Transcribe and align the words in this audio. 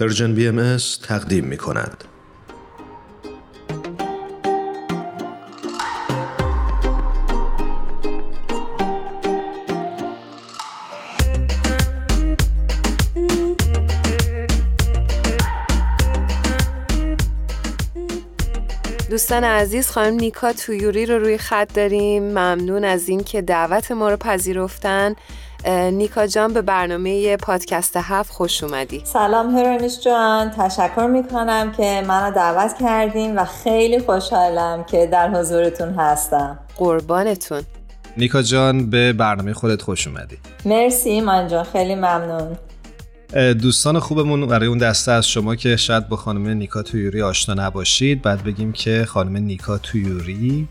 پرژن 0.00 0.34
بی 0.34 0.48
ام 0.48 0.76
تقدیم 1.02 1.44
می 1.44 1.56
کند. 1.56 2.04
دوستان 19.10 19.44
عزیز 19.44 19.90
خانم 19.90 20.14
نیکا 20.14 20.52
تویوری 20.52 21.06
رو 21.06 21.18
روی 21.18 21.38
خط 21.38 21.74
داریم 21.74 22.22
ممنون 22.22 22.84
از 22.84 23.08
اینکه 23.08 23.42
دعوت 23.42 23.92
ما 23.92 24.10
رو 24.10 24.16
پذیرفتن 24.16 25.14
نیکا 25.68 26.26
جان 26.26 26.52
به 26.52 26.62
برنامه 26.62 27.36
پادکست 27.36 27.96
هفت 27.96 28.32
خوش 28.32 28.64
اومدی. 28.64 29.00
سلام 29.04 29.56
هرانیش 29.56 30.00
جان. 30.00 30.50
تشکر 30.50 31.06
می‌کنم 31.06 31.72
که 31.72 32.02
منو 32.06 32.34
دعوت 32.34 32.74
کردیم 32.80 33.36
و 33.36 33.44
خیلی 33.44 33.98
خوشحالم 33.98 34.84
که 34.84 35.06
در 35.06 35.30
حضورتون 35.30 35.94
هستم. 35.94 36.58
قربانتون. 36.76 37.62
نیکا 38.16 38.42
جان 38.42 38.90
به 38.90 39.12
برنامه 39.12 39.52
خودت 39.52 39.82
خوش 39.82 40.06
اومدی. 40.06 40.38
مرسی 40.64 41.20
من 41.20 41.48
جان 41.48 41.64
خیلی 41.64 41.94
ممنون. 41.94 42.56
دوستان 43.62 43.98
خوبمون 43.98 44.46
برای 44.46 44.68
اون 44.68 44.78
دسته 44.78 45.12
از 45.12 45.28
شما 45.28 45.56
که 45.56 45.76
شاید 45.76 46.08
با 46.08 46.16
خانم 46.16 46.48
نیکا 46.48 46.82
تویوری 46.82 47.22
آشنا 47.22 47.66
نباشید 47.66 48.22
بعد 48.22 48.44
بگیم 48.44 48.72
که 48.72 49.04
خانم 49.04 49.36
نیکا 49.36 49.78
تویوری 49.78 50.68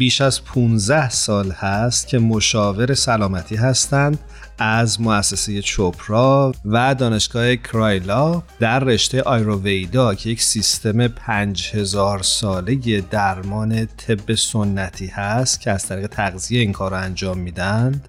بیش 0.00 0.20
از 0.20 0.44
15 0.44 1.10
سال 1.10 1.50
هست 1.50 2.08
که 2.08 2.18
مشاور 2.18 2.94
سلامتی 2.94 3.56
هستند 3.56 4.18
از 4.58 5.00
مؤسسه 5.00 5.62
چوپرا 5.62 6.54
و 6.64 6.94
دانشگاه 6.94 7.56
کرایلا 7.56 8.42
در 8.60 8.78
رشته 8.78 9.22
آیروویدا 9.22 10.14
که 10.14 10.30
یک 10.30 10.42
سیستم 10.42 11.08
5000 11.08 12.22
ساله 12.22 13.00
درمان 13.00 13.86
طب 13.86 14.34
سنتی 14.34 15.06
هست 15.06 15.60
که 15.60 15.70
از 15.70 15.86
طریق 15.86 16.06
تغذیه 16.06 16.60
این 16.60 16.72
کار 16.72 16.90
رو 16.90 16.96
انجام 16.96 17.38
میدند 17.38 18.08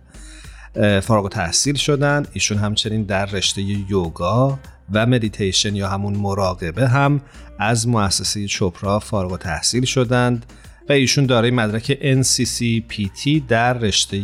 فارغ 1.03 1.29
تحصیل 1.29 1.75
شدند 1.75 2.27
ایشون 2.33 2.57
همچنین 2.57 3.03
در 3.03 3.25
رشته 3.25 3.61
یوگا 3.61 4.59
و 4.93 5.05
مدیتیشن 5.05 5.75
یا 5.75 5.89
همون 5.89 6.15
مراقبه 6.15 6.87
هم 6.87 7.21
از 7.59 7.87
مؤسسه 7.87 8.47
چوپرا 8.47 8.99
فارغ 8.99 9.37
تحصیل 9.37 9.85
شدند. 9.85 10.45
و 10.89 10.93
ایشون 10.93 11.25
دارای 11.25 11.51
مدرک 11.51 11.97
NCCPT 12.01 13.41
در 13.47 13.73
رشته 13.73 14.23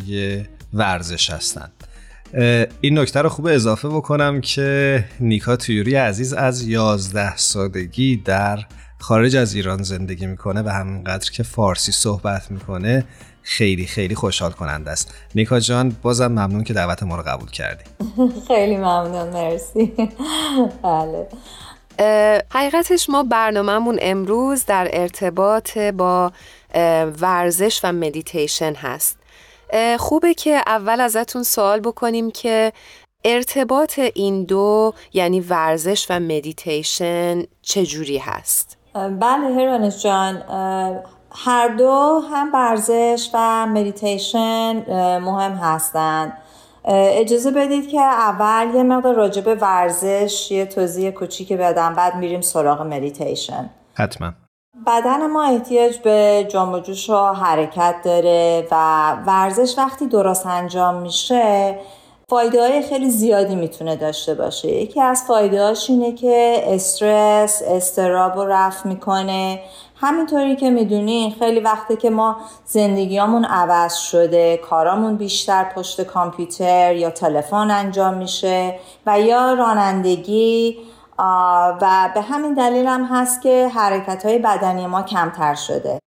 ورزش 0.73 1.30
هستند. 1.30 1.72
این 2.81 2.99
نکته 2.99 3.22
رو 3.22 3.30
خوب 3.30 3.47
اضافه 3.47 3.89
بکنم 3.89 4.41
که 4.41 5.05
نیکا 5.19 5.55
تویوری 5.55 5.95
عزیز 5.95 6.33
از 6.33 6.67
11 6.67 7.38
سالگی 7.38 8.17
در 8.17 8.59
خارج 8.99 9.36
از 9.36 9.53
ایران 9.53 9.83
زندگی 9.83 10.25
می‌کنه 10.25 10.61
و 10.61 10.69
همینقدر 10.69 11.31
که 11.31 11.44
فارسی 11.44 11.91
صحبت 11.91 12.52
می‌کنه 12.52 13.05
خیلی 13.42 13.86
خیلی 13.86 14.16
خوشحال 14.16 14.52
کننده 14.52 14.92
است. 14.92 15.14
نیکا 15.36 15.59
جان 15.59 15.95
بازم 16.02 16.27
ممنون 16.27 16.64
که 16.64 16.73
دعوت 16.73 17.03
ما 17.03 17.16
رو 17.16 17.23
قبول 17.23 17.49
کردی. 17.49 17.83
خیلی 18.47 18.77
ممنون 18.77 19.30
مرسی. 19.30 19.94
بله. 20.83 21.27
حقیقتش 22.51 23.09
ما 23.09 23.23
برنامهمون 23.23 23.99
امروز 24.01 24.65
در 24.65 24.89
ارتباط 24.93 25.77
با 25.77 26.31
ورزش 27.21 27.79
و 27.83 27.91
مدیتیشن 27.91 28.73
هست. 28.73 29.17
خوبه 29.99 30.33
که 30.33 30.61
اول 30.67 31.01
ازتون 31.01 31.43
سوال 31.43 31.79
بکنیم 31.79 32.31
که 32.31 32.73
ارتباط 33.25 33.99
این 33.99 34.43
دو 34.43 34.93
یعنی 35.13 35.39
ورزش 35.39 36.07
و 36.09 36.19
مدیتیشن 36.19 37.43
چجوری 37.61 38.17
هست؟ 38.17 38.77
بله 38.93 39.55
هرانش 39.55 40.03
جان. 40.03 40.43
هر 41.31 41.67
دو 41.67 42.21
هم 42.31 42.53
ورزش 42.53 43.29
و 43.33 43.65
مدیتیشن 43.67 44.83
مهم 45.19 45.52
هستند 45.52 46.37
اجازه 46.89 47.52
بدید 47.52 47.89
که 47.89 48.02
اول 48.02 48.75
یه 48.75 48.83
مقدار 48.83 49.15
راجع 49.15 49.42
به 49.42 49.55
ورزش 49.55 50.52
یه 50.52 50.65
توضیح 50.65 51.11
کوچیک 51.11 51.53
بدم 51.53 51.93
بعد 51.93 52.15
میریم 52.15 52.42
سراغ 52.42 52.81
مدیتیشن 52.81 53.70
حتما. 53.93 54.33
بدن 54.87 55.27
ما 55.27 55.43
احتیاج 55.43 55.98
به 55.98 56.48
جنب 56.49 56.73
و 56.73 56.80
جوش 56.80 57.09
و 57.09 57.33
حرکت 57.33 57.95
داره 58.03 58.67
و 58.71 59.11
ورزش 59.27 59.77
وقتی 59.77 60.08
درست 60.08 60.45
انجام 60.45 60.95
میشه 60.95 61.75
فایده 62.30 62.61
های 62.61 62.82
خیلی 62.82 63.10
زیادی 63.10 63.55
می‌تونه 63.55 63.95
داشته 63.95 64.33
باشه. 64.33 64.67
یکی 64.67 65.02
از 65.02 65.23
فایده 65.27 65.73
اینه 65.89 66.11
که 66.11 66.64
استرس 66.67 67.61
استراب 67.67 68.36
رو 68.36 68.45
رفع 68.45 68.89
می‌کنه. 68.89 69.61
همینطوری 69.95 70.55
که 70.55 70.70
می‌دونین 70.70 71.32
خیلی 71.39 71.60
وقته 71.60 71.95
که 71.95 72.10
ما 72.10 72.37
زندگیامون 72.66 73.45
عوض 73.45 73.93
شده 73.93 74.58
کارامون 74.58 75.16
بیشتر 75.16 75.64
پشت 75.64 76.02
کامپیوتر 76.02 76.95
یا 76.95 77.10
تلفن 77.10 77.71
انجام 77.71 78.14
میشه 78.14 78.80
و 79.05 79.20
یا 79.20 79.54
رانندگی 79.54 80.77
و 81.82 82.10
به 82.14 82.21
همین 82.21 82.54
دلیل 82.54 82.86
هم 82.86 83.05
هست 83.05 83.42
که 83.42 83.67
حرکت 83.67 84.26
های 84.26 84.39
بدنی 84.39 84.87
ما 84.87 85.02
کمتر 85.02 85.55
شده. 85.55 85.99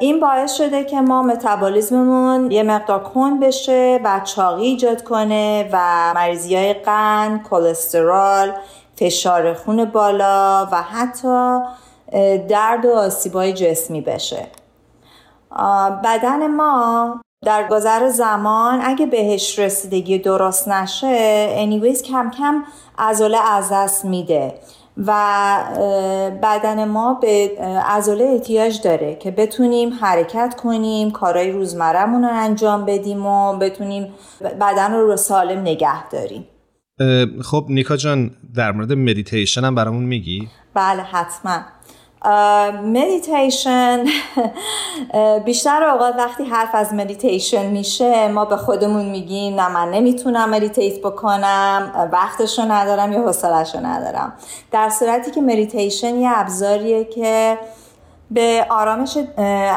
این 0.00 0.20
باعث 0.20 0.54
شده 0.54 0.84
که 0.84 1.00
ما 1.00 1.22
متابولیزممون 1.22 2.50
یه 2.50 2.62
مقدار 2.62 3.02
کن 3.02 3.40
بشه 3.40 4.00
و 4.04 4.20
چاقی 4.24 4.66
ایجاد 4.66 5.04
کنه 5.04 5.68
و 5.72 5.78
مریضی 6.14 6.56
های 6.56 6.74
قند، 6.74 7.42
کلسترول، 7.50 8.52
فشار 8.96 9.54
خون 9.54 9.84
بالا 9.84 10.68
و 10.72 10.82
حتی 10.82 11.58
درد 12.48 12.84
و 12.84 12.94
آسیبای 12.94 13.52
جسمی 13.52 14.00
بشه. 14.00 14.46
بدن 16.04 16.46
ما 16.46 17.20
در 17.44 17.68
گذر 17.68 18.08
زمان 18.08 18.80
اگه 18.82 19.06
بهش 19.06 19.58
رسیدگی 19.58 20.18
درست 20.18 20.68
نشه 20.68 21.46
anyways 21.50 22.02
کم 22.02 22.30
کم 22.30 22.64
عضله 22.98 23.50
از 23.50 23.72
دست 23.72 24.04
میده. 24.04 24.54
و 25.06 25.12
بدن 26.42 26.84
ما 26.84 27.14
به 27.14 27.58
عضله 27.88 28.24
احتیاج 28.24 28.82
داره 28.82 29.14
که 29.14 29.30
بتونیم 29.30 29.92
حرکت 29.92 30.54
کنیم 30.62 31.10
کارهای 31.10 31.50
روزمرهمون 31.50 32.22
رو 32.22 32.30
انجام 32.32 32.84
بدیم 32.84 33.26
و 33.26 33.58
بتونیم 33.58 34.14
بدن 34.60 34.92
رو, 34.92 35.06
رو 35.06 35.16
سالم 35.16 35.60
نگه 35.60 36.08
داریم 36.08 36.46
خب 37.42 37.66
نیکا 37.68 37.96
جان 37.96 38.30
در 38.54 38.72
مورد 38.72 38.92
مدیتیشن 38.92 39.64
هم 39.64 39.74
برامون 39.74 40.04
میگی؟ 40.04 40.48
بله 40.74 41.02
حتما 41.02 41.60
مدیتیشن 42.84 44.04
بیشتر 45.44 45.84
اوقات 45.84 46.16
وقتی 46.16 46.44
حرف 46.44 46.74
از 46.74 46.94
مدیتیشن 46.94 47.66
میشه 47.66 48.28
ما 48.28 48.44
به 48.44 48.56
خودمون 48.56 49.04
میگیم 49.04 49.60
نه 49.60 49.68
من 49.68 49.90
نمی‌تونم 49.90 50.50
meditate 50.50 50.98
بکنم 50.98 52.08
وقتشو 52.12 52.62
ندارم 52.62 53.12
یا 53.12 53.22
حوصلهشو 53.22 53.78
ندارم. 53.78 54.32
در 54.72 54.88
صورتی 54.88 55.30
که 55.30 55.40
مدیتیشن 55.40 56.14
یه 56.14 56.30
ابزاریه 56.34 57.04
که 57.04 57.58
به 58.30 58.66
آرامش 58.70 59.18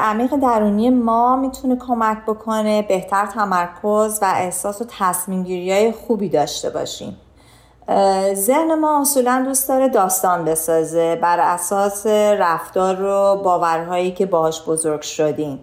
عمیق 0.03 0.35
درونی 0.35 0.89
ما 0.89 1.35
می‌تونه 1.35 1.75
کمک 1.75 2.17
بکنه 2.27 2.81
بهتر 2.81 3.25
تمرکز 3.25 4.19
و 4.21 4.33
احساس 4.35 4.81
و 4.81 4.85
تصمیم 4.99 5.43
های 5.43 5.91
خوبی 5.91 6.29
داشته 6.29 6.69
باشیم. 6.69 7.17
ذهن 8.33 8.75
ما 8.79 9.01
اصولا 9.01 9.43
دوست 9.45 9.67
داره 9.69 9.89
داستان 9.89 10.45
بسازه 10.45 11.15
بر 11.15 11.39
اساس 11.39 12.05
رفتار 12.07 13.01
و 13.01 13.41
باورهایی 13.43 14.11
که 14.11 14.25
باهاش 14.25 14.63
بزرگ 14.63 15.01
شدیم. 15.01 15.59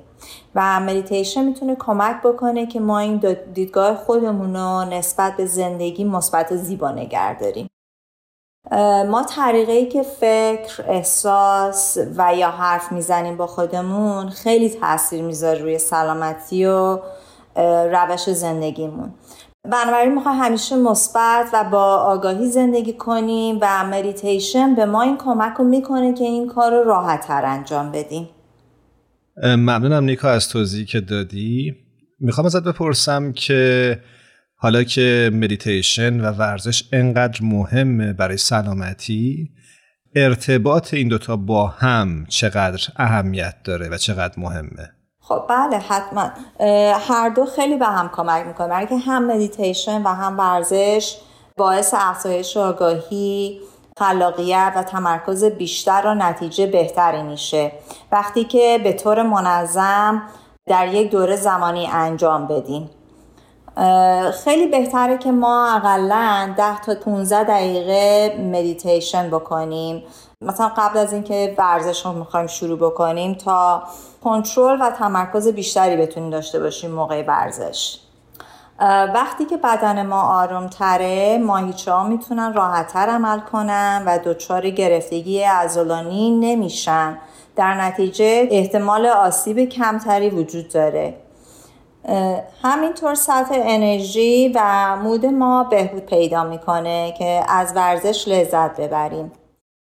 و 0.54 0.80
مدیتیشن 0.80 1.44
می‌تونه 1.44 1.76
کمک 1.76 2.22
بکنه 2.22 2.66
که 2.66 2.80
ما 2.80 2.98
این 2.98 3.36
دیدگاه 3.54 3.94
خودمون 3.94 4.56
رو 4.56 4.84
نسبت 4.84 5.36
به 5.36 5.46
زندگی 5.46 6.04
مثبت 6.04 6.52
و 6.52 6.56
زیبا 6.56 6.90
نگه 6.90 7.38
داریم. 7.38 7.66
ما 9.10 9.22
طریقه 9.22 9.72
ای 9.72 9.86
که 9.86 10.02
فکر، 10.02 10.84
احساس 10.88 11.98
و 12.16 12.34
یا 12.34 12.50
حرف 12.50 12.92
می‌زنیم 12.92 13.36
با 13.36 13.46
خودمون 13.46 14.28
خیلی 14.28 14.70
تاثیر 14.70 15.22
می‌ذاره 15.22 15.58
روی 15.58 15.78
سلامتی 15.78 16.66
و 16.66 16.98
روش 17.92 18.30
زندگیمون. 18.30 19.14
بنابراین 19.64 20.14
می‌خوام 20.14 20.38
همیشه 20.40 20.76
مثبت 20.76 21.46
و 21.52 21.64
با 21.64 21.96
آگاهی 21.96 22.50
زندگی 22.50 22.92
کنیم 22.92 23.58
و 23.60 23.86
مدیتیشن 23.86 24.74
به 24.74 24.86
ما 24.86 25.02
این 25.02 25.16
کمک 25.16 25.54
رو 25.58 25.64
می‌کنه 25.64 26.14
که 26.14 26.24
این 26.24 26.48
کار 26.48 26.72
رو 26.72 26.84
راحت 26.84 27.26
تر 27.26 27.44
انجام 27.44 27.92
بدیم. 27.92 28.28
ممنونم 29.44 30.04
نیکا 30.04 30.30
از 30.30 30.48
توضیحی 30.48 30.84
که 30.84 31.00
دادی. 31.00 31.76
می‌خوام 32.20 32.46
ازت 32.46 32.62
بپرسم 32.62 33.32
که 33.32 33.98
حالا 34.56 34.82
که 34.82 35.30
مدیتیشن 35.32 36.20
و 36.20 36.32
ورزش 36.32 36.84
انقدر 36.92 37.38
مهمه 37.42 38.12
برای 38.12 38.36
سلامتی 38.36 39.50
ارتباط 40.14 40.94
این 40.94 41.08
دوتا 41.08 41.36
با 41.36 41.66
هم 41.66 42.26
چقدر 42.28 42.88
اهمیت 42.96 43.54
داره 43.64 43.88
و 43.88 43.96
چقدر 43.96 44.34
مهمه؟ 44.36 44.90
خب 45.30 45.42
بله 45.48 45.78
حتما. 45.78 46.30
هر 47.08 47.28
دو 47.28 47.46
خیلی 47.46 47.76
به 47.76 47.86
هم 47.86 48.08
کمک 48.08 48.46
می‌کنه 48.46 48.68
برای 48.68 48.86
که 48.86 48.96
هم 48.98 49.26
مدیتیشن 49.26 50.02
و 50.02 50.08
هم 50.08 50.38
ورزش 50.38 51.16
باعث 51.56 51.94
افزایش 51.98 52.56
آگاهی 52.56 53.60
خلاقیت 53.98 54.72
و 54.76 54.82
تمرکز 54.82 55.44
بیشتر 55.44 56.02
و 56.06 56.14
نتیجه 56.14 56.66
بهتری 56.66 57.22
میشه. 57.22 57.72
وقتی 58.12 58.44
که 58.44 58.80
به 58.84 58.92
طور 58.92 59.22
منظم 59.22 60.22
در 60.66 60.94
یک 60.94 61.10
دوره 61.10 61.36
زمانی 61.36 61.86
انجام 61.86 62.46
بدیم 62.46 62.90
خیلی 64.44 64.66
بهتره 64.66 65.18
که 65.18 65.32
ما 65.32 65.68
اقلا 65.76 66.54
10 66.56 66.80
تا 66.80 66.94
15 66.94 67.44
دقیقه 67.44 68.36
مدیتیشن 68.38 69.28
بکنیم. 69.30 70.02
مثلا 70.44 70.68
قبل 70.76 70.98
از 70.98 71.12
اینکه 71.12 71.54
ورزش 71.58 72.06
رو 72.06 72.12
می‌خوایم 72.12 72.46
شروع 72.46 72.78
بکنیم 72.78 73.34
تا 73.34 73.82
کنترل 74.24 74.78
و 74.80 74.90
تمرکز 74.90 75.48
بیشتری 75.48 75.96
بتونیم 75.96 76.30
داشته 76.30 76.60
باشیم 76.60 76.90
موقع 76.90 77.24
ورزش. 77.26 77.98
وقتی 79.14 79.44
که 79.44 79.56
بدن 79.56 80.06
ما 80.06 80.22
آروم 80.22 80.66
تره 80.66 81.38
ماهیچه 81.38 81.92
ها 81.92 82.04
می‌تونن 82.04 82.54
راحتتر 82.54 83.06
عمل 83.08 83.40
کنن 83.40 84.02
و 84.06 84.18
دچار 84.24 84.70
گرفتگی 84.70 85.42
عضلانی 85.42 86.30
نمیشن. 86.30 87.18
در 87.56 87.74
نتیجه 87.74 88.48
احتمال 88.50 89.06
آسیب 89.06 89.68
کمتری 89.68 90.30
وجود 90.30 90.68
داره. 90.68 91.14
همینطور 92.62 93.14
سطح 93.14 93.54
انرژی 93.54 94.52
و 94.54 94.96
مود 94.96 95.26
ما 95.26 95.64
بهبود 95.64 96.06
پیدا 96.06 96.44
می‌کنه 96.44 97.14
که 97.18 97.44
از 97.48 97.72
ورزش 97.76 98.28
لذت 98.28 98.80
ببریم. 98.80 99.32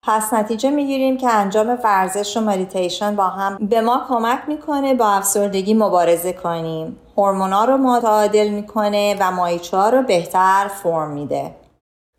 پس 0.05 0.33
نتیجه 0.35 0.71
می‌گیریم 0.71 1.17
که 1.17 1.29
انجام 1.29 1.79
ورزش 1.85 2.37
و 2.37 2.41
مدیتیشن 2.41 3.17
با 3.17 3.29
هم 3.29 3.59
به 3.67 3.81
ما 3.81 4.05
کمک 4.09 4.39
می‌کنه 4.49 4.95
با 4.95 5.11
افسردگی 5.11 5.75
مبارزه 5.75 6.33
کنیم. 6.33 6.97
هورمونا 7.17 7.65
رو 7.65 7.77
متعادل 7.77 8.49
می‌کنه 8.49 9.17
و 9.21 9.31
مایچه 9.31 9.77
ها 9.77 9.89
رو 9.89 10.03
بهتر 10.03 10.71
فرم 10.83 11.11
میده. 11.11 11.55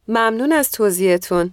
ممنون 0.07 0.51
از 0.51 0.71
توضیحتون. 0.71 1.51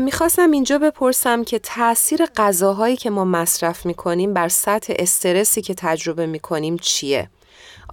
می‌خواستم 0.00 0.50
اینجا 0.50 0.78
بپرسم 0.78 1.44
که 1.44 1.58
تاثیر 1.58 2.26
غذاهایی 2.36 2.96
که 2.96 3.10
ما 3.10 3.24
مصرف 3.24 3.86
می‌کنیم 3.86 4.34
بر 4.34 4.48
سطح 4.48 4.94
استرسی 4.98 5.62
که 5.62 5.74
تجربه 5.74 6.26
می‌کنیم 6.26 6.76
چیه؟ 6.76 7.30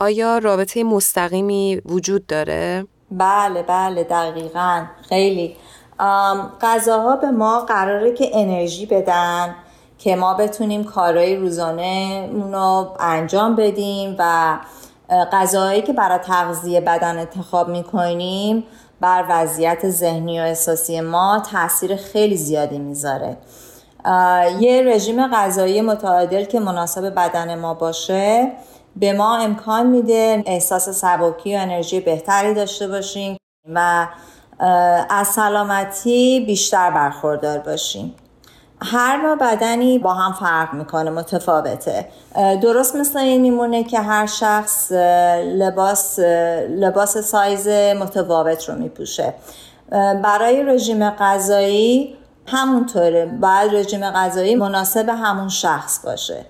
آیا 0.01 0.37
رابطه 0.37 0.83
مستقیمی 0.83 1.81
وجود 1.85 2.27
داره؟ 2.27 2.87
بله 3.11 3.63
بله 3.63 4.03
دقیقا. 4.03 4.85
خیلی. 5.09 5.55
غذاها 6.61 7.15
به 7.15 7.31
ما 7.31 7.59
قراره 7.59 8.13
که 8.13 8.29
انرژی 8.33 8.85
بدن 8.85 9.55
که 9.97 10.15
ما 10.15 10.33
بتونیم 10.33 10.83
کارهای 10.83 11.35
روزانه 11.35 12.29
رو 12.51 12.95
انجام 12.99 13.55
بدیم 13.55 14.15
و 14.19 14.57
غذاهایی 15.31 15.81
که 15.81 15.93
برای 15.93 16.17
تغذیه 16.17 16.81
بدن 16.81 17.19
انتخاب 17.19 17.69
می‌کنیم 17.69 18.63
بر 19.01 19.25
وضعیت 19.29 19.89
ذهنی 19.89 20.39
و 20.39 20.43
احساسی 20.43 21.01
ما 21.01 21.43
تاثیر 21.51 21.95
خیلی 21.95 22.37
زیادی 22.37 22.79
می‌ذاره. 22.79 23.37
یه 24.59 24.83
رژیم 24.85 25.27
غذایی 25.27 25.81
متعادل 25.81 26.45
که 26.45 26.59
مناسب 26.59 27.15
بدن 27.15 27.59
ما 27.59 27.73
باشه 27.73 28.51
به 28.95 29.13
ما 29.13 29.37
امکان 29.37 29.87
میده 29.87 30.43
احساس 30.45 30.89
سبکی 30.89 31.55
و 31.55 31.59
انرژی 31.59 31.99
بهتری 31.99 32.53
داشته 32.53 32.87
باشیم 32.87 33.37
و 33.73 34.07
از 35.09 35.27
سلامتی 35.27 36.43
بیشتر 36.47 36.91
برخوردار 36.91 37.59
باشیم. 37.59 38.15
هر 38.83 39.17
نوع 39.17 39.35
بدنی 39.35 39.99
با 39.99 40.13
هم 40.13 40.33
فرق 40.33 40.73
می‌کنه 40.73 41.09
متفاوته. 41.09 42.07
درست 42.61 42.95
مثل 42.95 43.19
این 43.19 43.41
میمونه 43.41 43.83
که 43.83 43.99
هر 43.99 44.25
شخص 44.25 44.91
لباس 45.45 46.19
لباس 46.69 47.17
سایز 47.17 47.67
متفاوت 47.67 48.69
رو 48.69 48.75
میپوشه. 48.75 49.33
برای 50.23 50.63
رژیم 50.63 51.09
غذایی 51.09 52.15
همونطوره. 52.47 53.25
باید 53.25 53.75
رژیم 53.75 54.11
غذایی 54.11 54.55
مناسب 54.55 55.09
همون 55.09 55.49
شخص 55.49 56.05
باشه. 56.05 56.45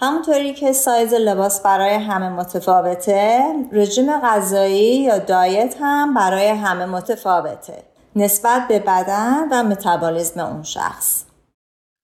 همونطوری 0.00 0.54
که 0.54 0.72
سایز 0.72 1.14
لباس 1.14 1.62
برای 1.62 1.94
همه 1.94 2.28
متفاوته 2.28 3.40
رژیم 3.72 4.20
غذایی 4.20 5.02
یا 5.02 5.18
دایت 5.18 5.76
هم 5.80 6.14
برای 6.14 6.48
همه 6.48 6.86
متفاوته 6.86 7.82
نسبت 8.16 8.68
به 8.68 8.78
بدن 8.78 9.48
و 9.52 9.62
متابولیسم 9.62 10.40
اون 10.40 10.62
شخص. 10.62 11.24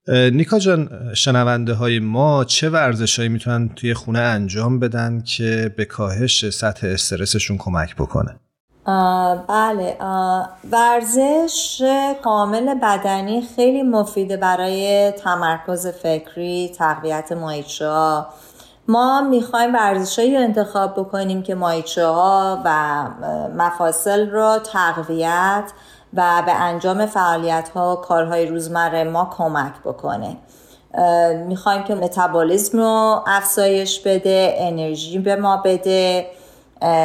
نیکا 0.08 0.58
جان 0.58 1.10
شنونده 1.14 1.74
های 1.74 1.98
ما 1.98 2.44
چه 2.44 2.70
ورزش 2.70 3.18
هایی 3.18 3.28
می‌تونن 3.28 3.68
توی 3.68 3.94
خونه 3.94 4.18
انجام 4.18 4.78
بدن 4.78 5.20
که 5.20 5.74
به 5.76 5.84
کاهش 5.84 6.50
سطح 6.50 6.86
استرسشون 6.86 7.58
کمک 7.58 7.96
بکنه؟ 7.96 8.40
بله 9.48 9.96
ورزش 10.70 11.82
کامل 12.24 12.74
بدنی 12.74 13.42
خیلی 13.56 13.82
مفیده 13.82 14.36
برای 14.36 15.10
تمرکز 15.10 15.86
فکری 15.86 16.72
تقویت 16.78 17.32
مایچه 17.32 18.24
ما 18.88 19.20
می‌خوایم 19.20 19.74
ورزشهایی 19.74 20.36
رو 20.36 20.42
انتخاب 20.42 20.92
بکنیم 20.92 21.42
که 21.42 21.54
مایچه 21.54 22.06
ها 22.06 22.62
و 22.64 23.04
مفاصل 23.56 24.30
رو 24.30 24.58
تقویت 24.58 25.64
و 26.14 26.42
به 26.46 26.52
انجام 26.52 27.06
فعالیت 27.06 27.68
ها 27.74 27.96
و 27.96 28.00
کارهای 28.00 28.46
روزمره 28.46 29.04
ما 29.04 29.30
کمک 29.38 29.72
بکنه. 29.84 30.36
می‌خوایم 31.46 31.84
که 31.84 31.94
متابولیزم 31.94 32.78
رو 32.78 33.22
افزایش 33.26 34.00
بده 34.00 34.54
انرژی 34.58 35.18
به 35.18 35.36
ما 35.36 35.56
بده. 35.56 36.26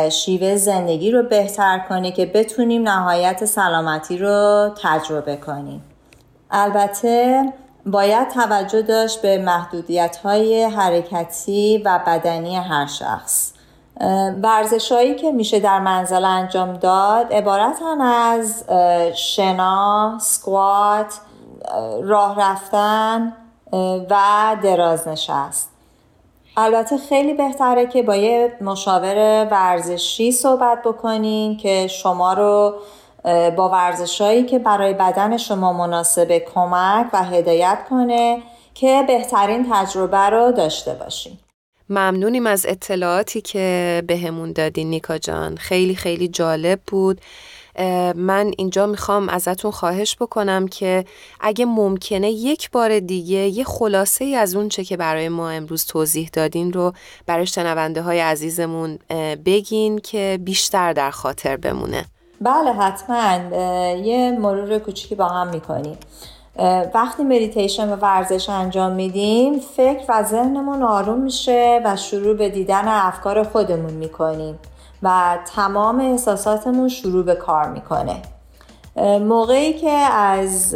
شیوه 0.09 0.56
زندگی 0.56 1.12
رو 1.12 1.24
بهتر 1.24 1.79
کنه 1.89 2.12
که 2.12 2.25
بتونیم 2.25 2.89
نهایت 2.89 3.45
سلامتی 3.45 4.18
رو 4.18 4.69
تجربه 4.83 5.35
کنیم. 5.35 5.83
البته 6.51 7.44
باید 7.85 8.29
توجه 8.29 8.81
داشت 8.81 9.21
به 9.21 9.38
محدودیت 9.38 10.18
های 10.18 10.63
حرکتی 10.63 11.81
و 11.85 12.00
بدنی 12.07 12.56
هر 12.56 12.85
شخص. 12.85 13.53
ورزش 14.44 14.91
هایی 14.91 15.15
که 15.15 15.31
میشه 15.31 15.59
در 15.59 15.80
منزل 15.80 16.25
انجام 16.25 16.73
داد 16.73 17.33
عبارتن 17.33 18.01
از 18.01 18.63
شنا، 19.15 20.18
سکوات، 20.21 21.13
راه 22.03 22.41
رفتن 22.41 23.33
و 24.09 24.56
دراز 24.63 25.07
نشست 25.07 25.76
البته 26.59 26.98
خیلی 26.98 27.33
بهتره 27.33 27.88
که 27.88 28.04
با 28.04 28.15
یه 28.15 28.54
مشاور 28.62 29.48
ورزشی 29.51 30.31
صحبت 30.31 30.83
بکنین 30.86 31.57
که 31.57 31.88
شما 31.88 32.33
رو 32.33 32.75
با 33.56 33.69
ورزشهایی 33.69 34.45
که 34.45 34.59
برای 34.59 34.94
بدن 34.94 35.38
شما 35.38 35.74
مناسب 35.74 36.42
کمک 36.54 37.07
و 37.14 37.23
هدایت 37.23 37.80
کنه 37.90 38.42
که 38.73 39.04
بهترین 39.07 39.68
تجربه 39.71 40.18
رو 40.30 40.52
داشته 40.52 40.94
باشین. 40.94 41.37
ممنونیم 41.90 42.47
از 42.47 42.66
اطلاعاتی 42.69 43.42
که 43.42 44.04
بهمون 44.07 44.52
دادین 44.52 44.90
نیکا 44.90 45.18
جان. 45.18 45.56
خیلی 45.56 45.95
خیلی 45.95 46.28
جالب 46.28 46.80
بود. 46.87 47.21
من 48.15 48.51
اینجا 48.57 48.85
می‌خوام 48.85 49.29
ازتون 49.29 49.71
خواهش 49.71 50.15
بکنم 50.15 50.67
که 50.67 51.05
اگه 51.39 51.65
ممکنه 51.65 52.31
یک 52.31 52.71
بار 52.71 52.99
دیگه 52.99 53.37
یه 53.37 53.63
خلاصه 53.63 54.25
ای 54.25 54.35
از 54.35 54.55
اون 54.55 54.69
چه 54.69 54.83
که 54.83 54.97
برای 54.97 55.29
ما 55.29 55.49
امروز 55.49 55.85
توضیح 55.85 56.29
دادین 56.33 56.73
رو 56.73 56.93
برای 57.25 57.45
شنونده 57.47 58.01
های 58.01 58.19
عزیزمون 58.19 58.99
بگین 59.45 59.99
که 59.99 60.39
بیشتر 60.41 60.93
در 60.93 61.11
خاطر 61.11 61.57
بمونه. 61.57 62.05
بله 62.41 62.73
حتما 62.73 63.39
یه 63.95 64.37
مرور 64.39 64.79
کوچیکی 64.79 65.15
با 65.15 65.25
هم 65.25 65.47
می‌کنیم. 65.47 65.97
وقتی 66.93 67.23
مدیتیشن 67.23 67.89
و 67.89 67.95
ورزش 67.95 68.49
انجام 68.49 68.91
میدیم 68.91 69.59
فکر 69.59 70.03
و 70.09 70.23
ذهنمون 70.23 70.83
آروم 70.83 71.19
میشه 71.19 71.81
و 71.85 71.95
شروع 71.95 72.37
به 72.37 72.49
دیدن 72.49 72.87
افکار 72.87 73.43
خودمون 73.43 73.93
می‌کنیم. 73.93 74.59
و 75.04 75.37
تمام 75.56 75.99
احساساتمون 75.99 76.89
شروع 76.89 77.25
به 77.25 77.35
کار 77.35 77.69
می‌کنه. 77.69 78.21
موقعی 79.19 79.73
که 79.73 79.92
از 80.13 80.75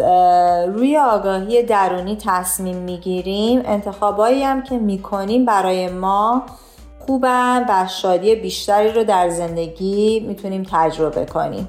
روی 0.68 0.98
آگاهی 0.98 1.64
درونی 1.64 2.18
تصمیم 2.26 2.78
می‌گیریم 2.78 3.62
انتخابایی 3.66 4.44
هم 4.44 4.64
که 4.64 4.78
می‌کنیم 4.78 5.46
برای 5.46 5.90
ما 5.90 6.44
خوبن 7.00 7.66
و 7.70 7.88
شادی 7.88 8.36
بیشتری 8.36 8.92
رو 8.92 9.04
در 9.04 9.30
زندگی 9.30 10.20
می‌تونیم 10.28 10.68
تجربه 10.72 11.26
کنیم. 11.26 11.68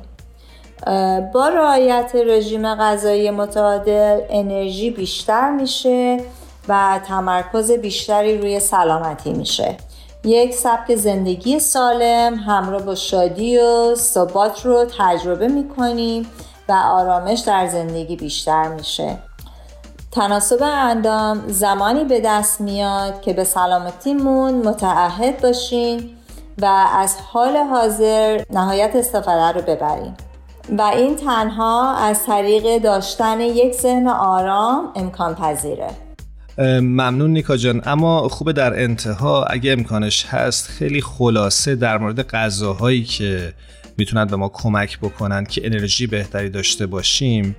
با 1.35 1.49
رعایت 1.49 2.12
رژیم 2.26 2.75
غذایی 2.75 3.30
متعادل 3.30 4.21
انرژی 4.30 4.90
بیشتر 4.90 5.50
میشه 5.50 6.21
و 6.68 7.00
تمرکز 7.09 7.71
بیشتری 7.73 8.38
روی 8.38 8.61
سلامتی 8.61 9.32
میشه. 9.32 9.76
یک 10.25 10.55
سبک 10.55 10.95
زندگی 10.95 11.61
سالم 11.61 12.35
همراه 12.35 12.83
با 12.83 12.95
شادی 12.95 13.59
و 13.59 13.95
ثبات 13.95 14.67
رو 14.67 14.85
تجربه 14.99 15.49
می‌کنیم 15.49 16.26
و 16.69 16.73
آرامش 16.73 17.41
در 17.41 17.67
زندگی 17.67 18.17
بیشتر 18.17 18.69
میشه. 18.69 19.19
تناسب 20.12 20.62
اندام 20.62 21.49
زمانی 21.49 22.05
به 22.05 22.21
دست 22.21 22.61
میاد 22.61 23.21
که 23.21 23.33
به 23.33 23.45
سلامتیمون 23.45 24.55
متعهد 24.55 25.43
باشین 25.43 26.11
و 26.59 26.87
از 26.97 27.17
حال 27.33 27.57
حاضر 27.57 28.45
نهایت 28.50 28.97
استفاده 28.97 29.52
رو 29.52 29.62
ببریم 29.62 30.17
و 30.79 30.83
این 30.83 31.17
تنها 31.17 31.95
از 31.95 32.26
طریق 32.26 32.83
داشتن 32.83 33.41
یک 33.41 33.75
ذهن 33.75 34.09
آرام 34.09 34.93
امکان 34.97 35.35
پذیره 35.35 35.91
ممنون 36.59 37.30
نیکا 37.30 37.56
جان. 37.56 37.82
اما 37.85 38.28
خوبه 38.28 38.52
در 38.52 38.82
انتها 38.82 39.44
اگه 39.44 39.73
امکانش 39.73 40.26
هست 40.26 40.68
خیلی 40.68 41.00
خلاصه 41.00 41.75
در 41.75 41.99
مورد 41.99 42.28
غذاهایی 42.28 43.04
که 43.04 43.54
می‌تونن 43.97 44.25
به 44.25 44.37
ما 44.37 44.49
کمک 44.49 44.99
بکنن 44.99 45.44
که 45.44 45.66
انرژی 45.66 46.06
بهتری 46.06 46.50
داشته 46.50 46.87
باشیم 46.87 47.56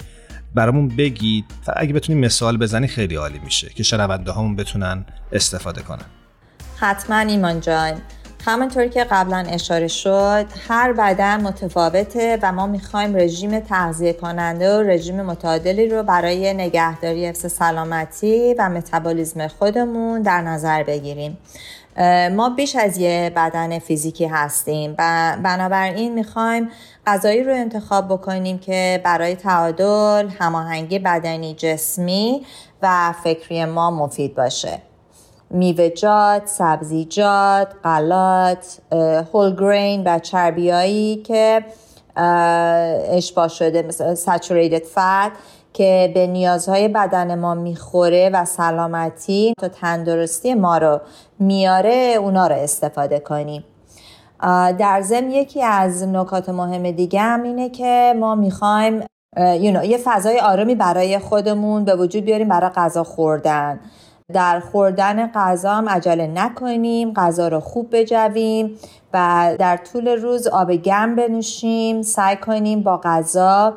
برامون 0.55 0.87
بگید 0.87 1.45
و 1.67 1.73
اگه 1.75 1.93
بتونیم 1.93 2.25
مثال 2.25 2.57
بزنی 2.57 2.87
خیلی 2.87 3.15
عالی 3.15 3.39
میشه 3.39 3.69
که 3.69 3.83
شنونده 3.83 4.31
هامون 4.31 4.55
بتونن 4.55 5.05
استفاده 5.31 5.81
کنن. 5.81 6.05
حتما 6.77 7.17
ایمان 7.17 7.61
جان. 7.61 7.93
همانطور 8.45 8.87
که 8.87 9.03
قبلا 9.03 9.45
اشاره 9.49 9.87
شد 9.87 10.45
هر 10.67 10.93
بدن 10.93 11.41
متفاوته 11.41 12.39
و 12.41 12.51
ما 12.51 12.67
می‌خوایم 12.67 13.15
رژیم 13.15 13.59
تغذیه 13.59 14.13
کننده 14.13 14.77
و 14.77 14.81
رژیم 14.81 15.21
متعادلی 15.21 15.89
رو 15.89 16.03
برای 16.03 16.53
نگهداری 16.53 17.25
حفظ 17.25 17.51
سلامتی 17.51 18.55
و 18.59 18.69
متابولیسم 18.69 19.47
خودمون 19.47 20.21
در 20.21 20.41
نظر 20.41 20.83
بگیریم. 20.83 21.37
ما 22.31 22.49
بیش 22.49 22.75
از 22.75 22.97
یه 22.97 23.31
بدن 23.35 23.79
فیزیکی 23.79 24.25
هستیم 24.25 24.95
و 24.99 25.37
بنابراین 25.43 26.13
می‌خوایم 26.13 26.69
غذایی 27.07 27.43
رو 27.43 27.53
انتخاب 27.53 28.07
بکنیم 28.07 28.59
که 28.59 29.01
برای 29.03 29.35
تعادل 29.35 30.27
هماهنگی 30.39 30.99
بدنی 30.99 31.53
جسمی 31.53 32.45
و 32.81 33.13
فکری 33.23 33.65
ما 33.65 33.91
مفید 33.91 34.35
باشه. 34.35 34.79
میوه‌جات، 35.53 36.47
سبزیجات، 36.47 37.67
غلات، 37.83 38.77
هول 39.33 39.55
گرین 39.55 40.03
و 40.05 40.19
چربیایی 40.19 41.15
که 41.15 41.65
اشباه 43.11 43.47
شده 43.47 43.81
مثل 43.81 44.13
سچوریتد 44.13 44.85
فت 44.85 45.31
که 45.73 46.11
به 46.13 46.27
نیازهای 46.27 46.87
بدن 46.87 47.39
ما 47.39 47.53
می‌خوره 47.53 48.29
و 48.33 48.45
سلامتی 48.45 49.53
تا 49.59 49.67
تندرستی 49.67 50.53
ما 50.53 50.77
رو 50.77 51.01
میاره 51.39 52.15
اونا 52.19 52.47
رو 52.47 52.55
استفاده 52.55 53.19
کنیم. 53.19 53.63
در 54.79 55.01
ضمن 55.01 55.31
یکی 55.31 55.63
از 55.63 56.07
نکات 56.07 56.49
مهم 56.49 56.91
دیگه 56.91 57.21
هم 57.21 57.43
اینه 57.43 57.69
که 57.69 58.13
ما 58.19 58.35
می‌خوایم 58.35 59.01
you 59.35 59.73
know, 59.73 59.83
یه 59.83 59.99
فضای 60.03 60.39
آرامی 60.39 60.75
برای 60.75 61.19
خودمون 61.19 61.85
به 61.85 61.95
وجود 61.95 62.25
بیاریم 62.25 62.49
برای 62.49 62.69
غذا 62.69 63.03
خوردن. 63.03 63.79
در 64.33 64.59
خوردن 64.59 65.27
غذا 65.27 65.73
هم 65.73 65.89
عجله 65.89 66.27
نکنیم 66.27 67.13
غذا 67.13 67.47
رو 67.47 67.59
خوب 67.59 67.87
بجویم 67.91 68.79
و 69.13 69.49
در 69.59 69.77
طول 69.77 70.07
روز 70.07 70.47
آب 70.47 70.71
گرم 70.71 71.15
بنوشیم 71.15 72.01
سعی 72.01 72.35
کنیم 72.35 72.83
با 72.83 72.97
غذا 73.03 73.73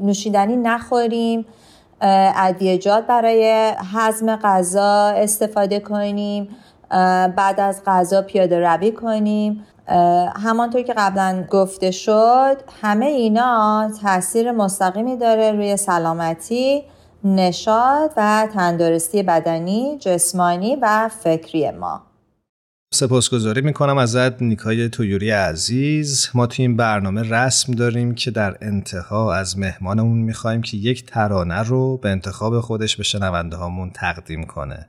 نوشیدنی 0.00 0.56
نخوریم 0.56 1.46
ادویجات 2.36 3.06
برای 3.06 3.72
هضم 3.94 4.36
غذا 4.36 5.06
استفاده 5.06 5.80
کنیم 5.80 6.48
بعد 7.36 7.60
از 7.60 7.82
غذا 7.86 8.22
پیاده 8.22 8.60
روی 8.60 8.92
کنیم. 8.92 9.66
همانطور 10.36 10.82
که 10.82 10.94
قبلا 10.96 11.44
گفته 11.50 11.90
شد 11.90 12.56
همه 12.82 13.06
اینا 13.06 13.90
تاثیر 14.02 14.52
مستقیمی 14.52 15.16
داره 15.16 15.52
روی 15.52 15.76
سلامتی. 15.76 16.84
نشاد 17.24 18.12
و 18.16 18.48
تندرستی 18.54 19.22
بدنی، 19.22 19.98
جسمانی 20.00 20.76
و 20.82 21.10
فکری 21.22 21.70
ما. 21.70 22.06
سپاسگزاری 22.94 23.60
می‌کنم 23.60 23.98
ازت 23.98 24.42
نیکای 24.42 24.88
تویوری 24.88 25.30
عزیز. 25.30 26.28
ما 26.34 26.46
توی 26.46 26.64
این 26.64 26.76
برنامه 26.76 27.22
رسم 27.22 27.72
داریم 27.72 28.14
که 28.14 28.30
در 28.30 28.56
انتها 28.60 29.34
از 29.34 29.58
مهمانمون 29.58 30.18
می‌خوایم 30.18 30.62
که 30.62 30.76
یک 30.76 31.06
ترانه 31.06 31.62
رو 31.62 31.96
به 31.96 32.08
انتخاب 32.08 32.60
خودش 32.60 32.96
به 32.96 33.02
شنونده 33.02 33.56
هامون 33.56 33.90
تقدیم 33.90 34.44
کنه. 34.44 34.88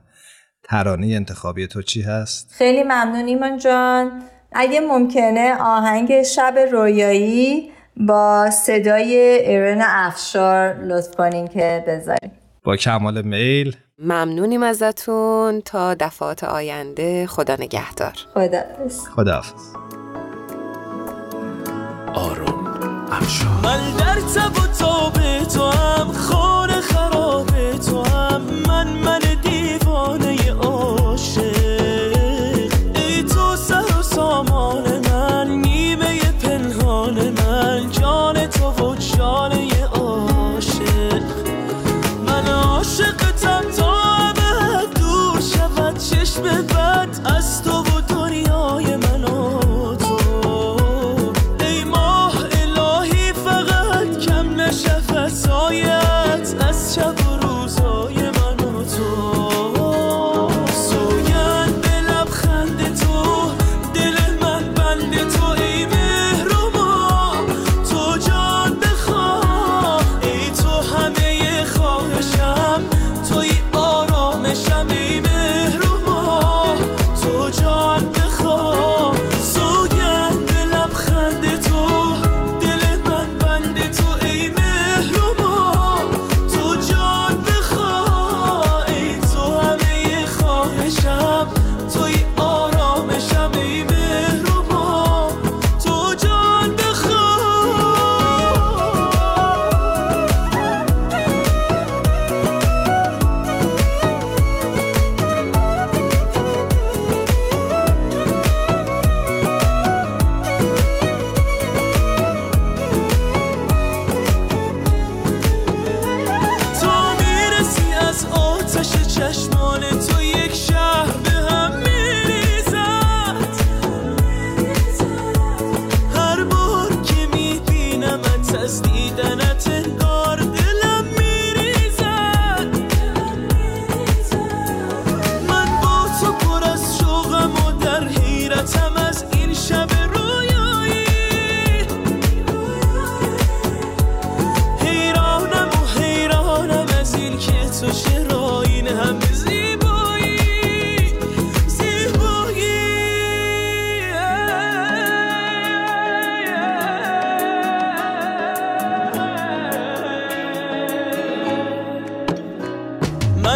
ترانه 0.64 1.06
انتخابی 1.06 1.66
تو 1.66 1.82
چی 1.82 2.02
هست؟ 2.02 2.48
خیلی 2.52 2.82
ممنون 2.82 3.26
ایمان 3.26 3.58
جان. 3.58 4.22
اگه 4.52 4.80
ممکنه 4.80 5.56
آهنگ 5.60 6.22
شب 6.22 6.54
رویایی 6.72 7.70
با 7.96 8.50
صدای 8.50 9.16
ایرن 9.18 9.82
افشار 9.82 10.74
لطف 10.74 11.16
کنین 11.16 11.48
که 11.48 11.84
بذاریم 11.88 12.32
با 12.64 12.76
کمال 12.76 13.22
میل. 13.22 13.76
ممنونیم 13.98 14.62
ازتون. 14.62 15.60
تا 15.60 15.94
دفعات 15.94 16.44
آینده 16.44 17.26
خدا 17.26 17.54
نگهدار. 17.54 18.12
خدا 18.34 18.62
خدا 19.16 19.42
آروم 22.14 22.62
من 23.62 23.96
در 23.98 24.20
تب 24.20 24.58
و 24.58 24.66
تاب 24.78 25.12
تو 25.54 25.70
هم 25.70 26.12
خانه 26.12 26.80
خراب 26.80 27.46
تو 27.86 28.02
هم 28.02 28.42
من 28.68 28.88
من 28.88 29.20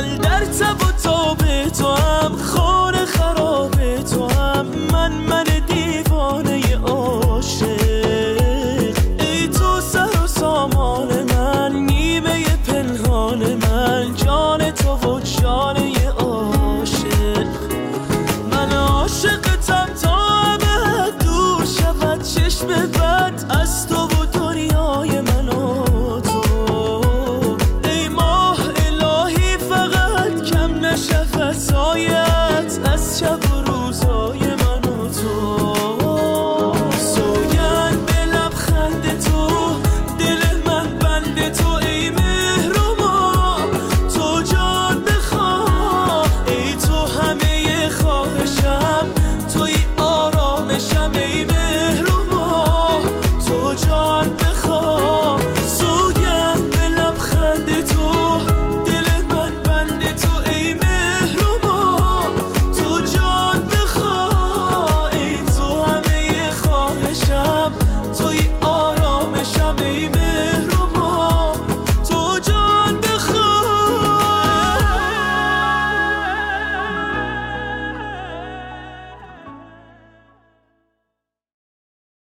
دل 0.06 0.16
در 0.16 0.44
تب 0.44 0.82
و 0.82 0.92
تاب 1.02 1.38
تو 1.78 1.94
هم 1.94 2.36
خور 2.36 3.04
خراب 3.04 4.02
تو 4.02 4.28
هم. 4.28 4.66
من 4.92 5.12
من 5.12 5.44
دیوانه 5.68 6.76
عاشق. 6.76 7.66
ای 9.20 9.48
تو 9.48 9.80
سر 9.80 10.22
و 10.25 10.26
سامان 10.26 11.08
من 11.22 11.72
نیمه 11.72 12.44
پنهان 12.56 13.54
من. 13.54 14.14
جان 14.14 14.70
تو 14.70 14.92
و 14.92 15.20
جان 15.20 15.76
عاشق. 16.18 17.46
من 18.52 18.72
عاشقتم 18.72 19.88
تا 20.02 20.56
دور 21.25 21.64
شود 21.64 22.22
چشم 22.22 22.66
بد 22.66 23.44
از 23.62 23.88
تو 23.88 24.15